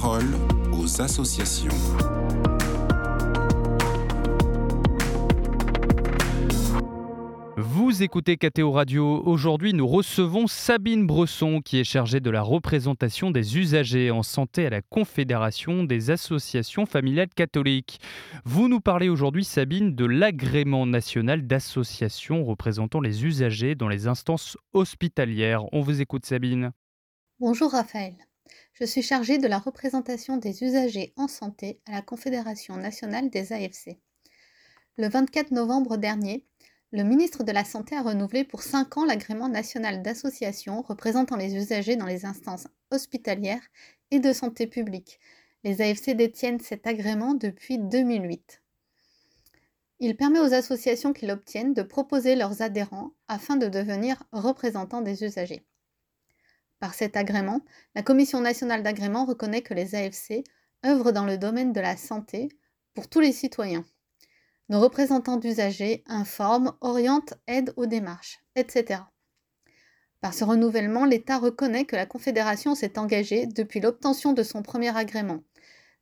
parole 0.00 0.24
aux 0.72 1.02
associations. 1.02 1.68
Vous 7.58 8.02
écoutez 8.02 8.38
KTO 8.38 8.70
Radio. 8.70 9.22
Aujourd'hui, 9.26 9.74
nous 9.74 9.86
recevons 9.86 10.46
Sabine 10.46 11.06
Bresson, 11.06 11.60
qui 11.62 11.78
est 11.78 11.84
chargée 11.84 12.20
de 12.20 12.30
la 12.30 12.40
représentation 12.40 13.30
des 13.30 13.58
usagers 13.58 14.10
en 14.10 14.22
santé 14.22 14.64
à 14.64 14.70
la 14.70 14.80
Confédération 14.80 15.84
des 15.84 16.10
associations 16.10 16.86
familiales 16.86 17.28
catholiques. 17.28 18.00
Vous 18.46 18.68
nous 18.68 18.80
parlez 18.80 19.10
aujourd'hui, 19.10 19.44
Sabine, 19.44 19.94
de 19.94 20.06
l'agrément 20.06 20.86
national 20.86 21.46
d'associations 21.46 22.44
représentant 22.44 23.00
les 23.02 23.26
usagers 23.26 23.74
dans 23.74 23.88
les 23.88 24.06
instances 24.06 24.56
hospitalières. 24.72 25.66
On 25.70 25.82
vous 25.82 26.00
écoute, 26.00 26.24
Sabine. 26.24 26.72
Bonjour, 27.40 27.72
Raphaël. 27.72 28.14
Je 28.82 28.86
suis 28.88 29.02
chargée 29.02 29.38
de 29.38 29.46
la 29.46 29.60
représentation 29.60 30.38
des 30.38 30.64
usagers 30.64 31.12
en 31.16 31.28
santé 31.28 31.80
à 31.86 31.92
la 31.92 32.02
Confédération 32.02 32.76
nationale 32.76 33.30
des 33.30 33.52
AFC. 33.52 33.96
Le 34.96 35.08
24 35.08 35.52
novembre 35.52 35.96
dernier, 35.96 36.44
le 36.90 37.04
ministre 37.04 37.44
de 37.44 37.52
la 37.52 37.64
Santé 37.64 37.94
a 37.94 38.02
renouvelé 38.02 38.42
pour 38.42 38.64
5 38.64 38.96
ans 38.96 39.04
l'agrément 39.04 39.48
national 39.48 40.02
d'associations 40.02 40.82
représentant 40.82 41.36
les 41.36 41.54
usagers 41.54 41.94
dans 41.94 42.06
les 42.06 42.26
instances 42.26 42.66
hospitalières 42.90 43.62
et 44.10 44.18
de 44.18 44.32
santé 44.32 44.66
publique. 44.66 45.20
Les 45.62 45.80
AFC 45.80 46.16
détiennent 46.16 46.58
cet 46.58 46.88
agrément 46.88 47.34
depuis 47.34 47.78
2008. 47.78 48.62
Il 50.00 50.16
permet 50.16 50.40
aux 50.40 50.54
associations 50.54 51.12
qui 51.12 51.28
l'obtiennent 51.28 51.72
de 51.72 51.82
proposer 51.82 52.34
leurs 52.34 52.62
adhérents 52.62 53.12
afin 53.28 53.54
de 53.54 53.68
devenir 53.68 54.24
représentants 54.32 55.02
des 55.02 55.22
usagers. 55.22 55.64
Par 56.82 56.94
cet 56.94 57.16
agrément, 57.16 57.60
la 57.94 58.02
Commission 58.02 58.40
nationale 58.40 58.82
d'agrément 58.82 59.24
reconnaît 59.24 59.62
que 59.62 59.72
les 59.72 59.94
AFC 59.94 60.42
œuvrent 60.84 61.12
dans 61.12 61.24
le 61.24 61.38
domaine 61.38 61.72
de 61.72 61.80
la 61.80 61.96
santé 61.96 62.48
pour 62.92 63.08
tous 63.08 63.20
les 63.20 63.30
citoyens. 63.30 63.84
Nos 64.68 64.80
représentants 64.80 65.36
d'usagers 65.36 66.02
informent, 66.08 66.72
orientent, 66.80 67.34
aident 67.46 67.72
aux 67.76 67.86
démarches, 67.86 68.40
etc. 68.56 69.02
Par 70.20 70.34
ce 70.34 70.42
renouvellement, 70.42 71.04
l'État 71.04 71.38
reconnaît 71.38 71.84
que 71.84 71.94
la 71.94 72.04
Confédération 72.04 72.74
s'est 72.74 72.98
engagée 72.98 73.46
depuis 73.46 73.78
l'obtention 73.78 74.32
de 74.32 74.42
son 74.42 74.64
premier 74.64 74.96
agrément 74.96 75.44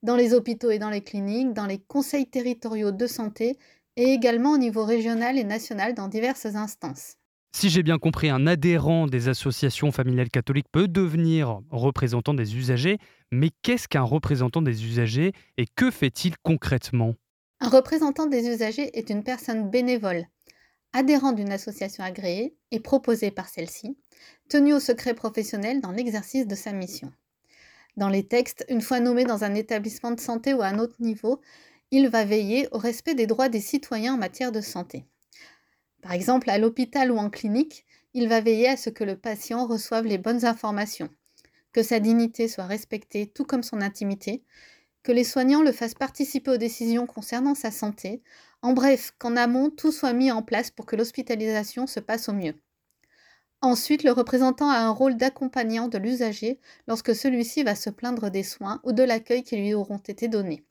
dans 0.03 0.17
les 0.17 0.33
hôpitaux 0.33 0.71
et 0.71 0.79
dans 0.79 0.89
les 0.89 1.05
cliniques, 1.05 1.53
dans 1.53 1.67
les 1.67 1.79
conseils 1.79 2.31
territoriaux 2.31 2.91
de 2.91 3.07
santé 3.07 3.59
et 3.97 4.15
également 4.15 4.53
au 4.53 4.59
niveau 4.59 4.87
régional 4.87 5.37
et 5.37 5.45
national 5.45 5.93
dans 5.93 6.09
diverses 6.09 6.47
instances. 6.47 7.20
Si 7.53 7.69
j'ai 7.69 7.83
bien 7.83 7.99
compris, 7.99 8.31
un 8.31 8.47
adhérent 8.47 9.07
des 9.07 9.29
associations 9.29 9.91
familiales 9.91 10.31
catholiques 10.31 10.71
peut 10.71 10.89
devenir 10.89 11.61
représentant 11.71 12.33
des 12.33 12.57
usagers, 12.57 12.99
mais 13.33 13.51
qu'est-ce 13.63 13.89
qu'un 13.89 14.03
représentant 14.03 14.63
des 14.63 14.85
usagers 14.87 15.33
et 15.57 15.67
que 15.67 15.91
fait-il 15.91 16.39
concrètement? 16.39 17.15
Un 17.61 17.69
représentant 17.69 18.27
des 18.27 18.49
usagers 18.49 18.97
est 18.97 19.11
une 19.11 19.25
personne 19.25 19.69
bénévole, 19.69 20.27
adhérent 20.93 21.33
d'une 21.33 21.53
association 21.53 22.05
agréée 22.05 22.57
et 22.71 22.81
proposée 22.81 23.31
par 23.31 23.49
celle-ci, 23.49 23.99
tenue 24.49 24.73
au 24.73 24.81
secret 24.81 25.15
professionnel 25.15 25.81
dans 25.81 25.93
l'exercice 25.93 26.47
de 26.47 26.55
sa 26.55 26.73
mission. 26.73 27.13
Dans 27.97 28.09
les 28.09 28.27
textes, 28.27 28.65
une 28.69 28.81
fois 28.81 29.01
nommé 29.01 29.25
dans 29.25 29.45
un 29.45 29.55
établissement 29.55 30.13
de 30.13 30.21
santé 30.21 30.55
ou 30.55 30.63
à 30.63 30.69
un 30.69 30.79
autre 30.79 30.97
niveau, 31.01 31.41
il 31.91 32.09
va 32.09 32.25
veiller 32.25 32.69
au 32.71 32.79
respect 32.79 33.17
des 33.17 33.27
droits 33.27 33.49
des 33.49 33.61
citoyens 33.61 34.15
en 34.15 34.19
matière 34.19 34.53
de 34.53 34.61
santé. 34.61 35.05
Par 36.03 36.13
exemple, 36.13 36.51
à 36.51 36.59
l'hôpital 36.59 37.11
ou 37.11 37.19
en 37.19 37.31
clinique, 37.31 37.85
il 38.15 38.29
va 38.29 38.41
veiller 38.41 38.69
à 38.69 38.77
ce 38.77 38.91
que 38.91 39.05
le 39.05 39.17
patient 39.17 39.67
reçoive 39.67 40.07
les 40.07 40.19
bonnes 40.19 40.45
informations, 40.45 41.11
que 41.73 41.83
sa 41.83 42.01
dignité 42.01 42.49
soit 42.49 42.67
respectée 42.67 43.27
tout 43.27 43.45
comme 43.45 43.63
son 43.63 43.81
intimité, 43.81 44.43
que 45.03 45.13
les 45.13 45.25
soignants 45.25 45.63
le 45.63 45.73
fassent 45.73 45.95
participer 45.95 46.51
aux 46.51 46.57
décisions 46.57 47.07
concernant 47.07 47.55
sa 47.55 47.71
santé, 47.71 48.23
en 48.63 48.73
bref, 48.73 49.15
qu'en 49.19 49.37
amont 49.37 49.71
tout 49.71 49.93
soit 49.93 50.13
mis 50.13 50.31
en 50.31 50.43
place 50.43 50.71
pour 50.71 50.87
que 50.87 50.97
l'hospitalisation 50.97 51.87
se 51.87 52.01
passe 52.01 52.29
au 52.29 52.33
mieux. 52.33 52.55
Ensuite, 53.63 54.05
le 54.05 54.13
représentant 54.13 54.71
a 54.71 54.79
un 54.79 54.91
rôle 54.91 55.17
d'accompagnant 55.17 55.89
de 55.89 55.99
l'usager 55.99 56.59
lorsque 56.89 57.15
celui-ci 57.15 57.63
va 57.63 57.75
se 57.75 57.91
plaindre 57.91 58.31
des 58.31 58.43
soins 58.43 58.81
ou 58.85 58.93
de 58.93 59.03
l'accueil 59.03 59.43
qui 59.43 59.57
lui 59.57 59.75
auront 59.75 59.99
été 59.99 60.29
donnés. 60.29 60.65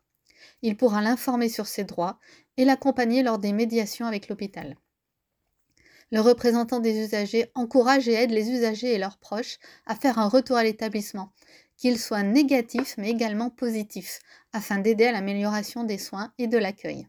Il 0.64 0.76
pourra 0.76 1.02
l'informer 1.02 1.50
sur 1.50 1.68
ses 1.68 1.84
droits 1.84 2.20
et 2.58 2.66
l'accompagner 2.66 3.22
lors 3.22 3.38
des 3.38 3.54
médiations 3.54 4.08
avec 4.08 4.28
l'hôpital. 4.28 4.76
Le 6.12 6.22
représentant 6.22 6.80
des 6.80 7.00
usagers 7.00 7.52
encourage 7.54 8.08
et 8.08 8.14
aide 8.14 8.32
les 8.32 8.50
usagers 8.50 8.94
et 8.94 8.98
leurs 8.98 9.18
proches 9.18 9.60
à 9.86 9.96
faire 9.96 10.18
un 10.18 10.28
retour 10.28 10.58
à 10.58 10.64
l'établissement 10.64 11.32
qu'il 11.80 11.98
soit 11.98 12.24
négatif 12.24 12.96
mais 12.98 13.10
également 13.10 13.50
positif, 13.50 14.20
afin 14.52 14.80
d'aider 14.80 15.06
à 15.06 15.14
l'amélioration 15.14 15.86
des 15.86 15.98
soins 15.98 16.34
et 16.38 16.48
de 16.48 16.58
l'accueil. 16.58 17.08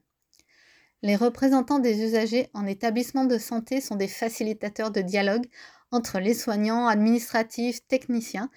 Les 1.03 1.17
représentants 1.17 1.81
des 1.81 2.03
usagers 2.03 2.49
en 2.55 2.67
établissement 2.67 3.25
de 3.25 3.39
santé 3.39 3.81
sont 3.81 3.97
des 3.97 4.09
facilitateurs 4.09 4.91
de 4.91 5.01
dialogue 5.01 5.47
entre 5.91 6.21
les 6.21 6.35
soignants, 6.35 6.87
administratifs, 6.87 7.87
techniciens 7.89 8.51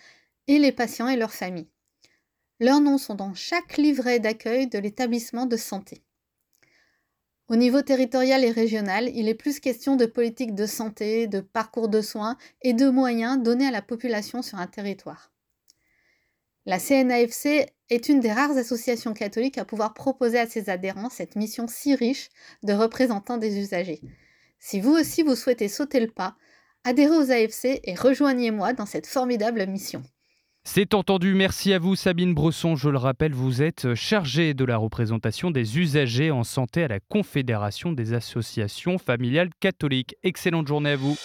et 0.48 0.60
les 0.60 0.72
patients 0.72 1.08
et 1.08 1.16
leurs 1.16 1.34
familles. 1.34 1.72
Leurs 2.60 2.82
noms 2.82 3.00
sont 3.00 3.16
dans 3.16 3.34
chaque 3.34 3.78
livret 3.78 4.20
d'accueil 4.20 4.68
de 4.68 4.78
l'établissement 4.78 5.48
de 5.48 5.58
santé. 5.58 6.04
Au 7.50 7.58
niveau 7.58 7.82
territorial 7.82 8.44
et 8.46 8.52
régional, 8.52 9.10
il 9.14 9.28
est 9.28 9.34
plus 9.36 9.60
question 9.60 9.98
de 9.98 10.06
politique 10.06 10.56
de 10.56 10.66
santé, 10.66 11.28
de 11.28 11.42
parcours 11.42 11.90
de 11.90 12.02
soins 12.02 12.38
et 12.62 12.74
de 12.74 12.90
moyens 12.90 13.42
donnés 13.42 13.68
à 13.68 13.72
la 13.72 13.82
population 13.82 14.42
sur 14.42 14.58
un 14.60 14.68
territoire. 14.68 15.34
La 16.66 16.80
CNAFC 16.80 17.68
est 17.90 18.08
une 18.08 18.22
des 18.22 18.32
rares 18.32 18.58
associations 18.58 19.14
catholiques 19.14 19.58
à 19.58 19.66
pouvoir 19.66 19.94
proposer 19.94 20.40
à 20.40 20.48
ses 20.48 20.70
adhérents 20.70 21.10
cette 21.10 21.36
mission 21.36 21.68
si 21.68 21.94
riche 21.94 22.30
de 22.64 22.72
représentants 22.72 23.38
des 23.38 23.60
usagers. 23.60 24.00
Si 24.60 24.80
vous 24.80 24.94
aussi 24.94 25.24
vous 25.24 25.36
souhaitez 25.36 25.68
sauter 25.68 26.00
le 26.00 26.10
pas, 26.10 26.38
adhérez 26.86 27.18
aux 27.18 27.32
AFC 27.32 27.82
et 27.84 27.96
rejoignez-moi 27.96 28.72
dans 28.72 28.86
cette 28.86 29.08
formidable 29.08 29.68
mission. 29.68 30.02
C'est 30.66 30.94
entendu, 30.94 31.34
merci 31.34 31.74
à 31.74 31.80
vous 31.80 31.96
Sabine 31.96 32.34
Bresson. 32.34 32.78
Je 32.78 32.90
le 32.90 32.98
rappelle, 32.98 33.34
vous 33.34 33.62
êtes 33.62 33.96
chargée 33.96 34.54
de 34.54 34.64
la 34.64 34.78
représentation 34.78 35.52
des 35.52 35.78
usagers 35.78 36.32
en 36.32 36.46
santé 36.46 36.84
à 36.84 36.88
la 36.88 37.02
Confédération 37.02 37.92
des 37.92 38.14
associations 38.14 38.98
familiales 38.98 39.50
catholiques. 39.60 40.16
Excellente 40.24 40.68
journée 40.68 40.92
à 40.92 40.96
vous. 40.96 41.18